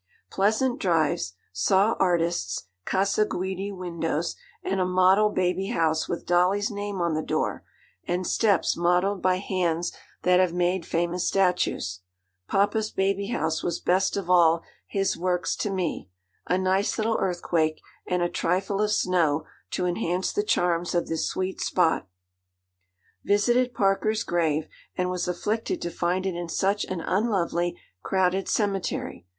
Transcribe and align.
'Pleasant 0.31 0.79
drives. 0.79 1.33
Saw 1.53 1.93
artists, 1.99 2.63
Casa 2.85 3.23
Guidi 3.23 3.71
windows, 3.71 4.35
and 4.63 4.79
a 4.79 4.83
model 4.87 5.29
baby 5.29 5.67
house 5.67 6.09
with 6.09 6.25
dolly's 6.25 6.71
name 6.71 6.99
on 6.99 7.13
the 7.13 7.21
door, 7.21 7.63
and 8.07 8.25
steps 8.25 8.75
modelled 8.75 9.21
by 9.21 9.35
hands 9.35 9.91
that 10.23 10.39
have 10.39 10.53
made 10.53 10.87
famous 10.87 11.27
statues. 11.27 11.99
"Papa's 12.47 12.89
baby 12.89 13.27
house" 13.27 13.61
was 13.61 13.79
best 13.79 14.17
of 14.17 14.27
all 14.27 14.63
his 14.87 15.15
works 15.15 15.55
to 15.57 15.69
me. 15.69 16.09
A 16.47 16.57
nice 16.57 16.97
little 16.97 17.17
earthquake 17.19 17.79
and 18.07 18.23
a 18.23 18.27
trifle 18.27 18.81
of 18.81 18.91
snow 18.91 19.45
to 19.69 19.85
enhance 19.85 20.33
the 20.33 20.41
charms 20.41 20.95
of 20.95 21.09
this 21.09 21.27
sweet 21.27 21.61
spot. 21.61 22.07
'Visited 23.23 23.75
Parker's 23.75 24.23
grave, 24.23 24.67
and 24.97 25.11
was 25.11 25.27
afflicted 25.27 25.79
to 25.83 25.91
find 25.91 26.25
it 26.25 26.33
in 26.33 26.49
such 26.49 26.85
an 26.85 27.01
unlovely, 27.01 27.79
crowded 28.01 28.49
cemetery. 28.49 29.27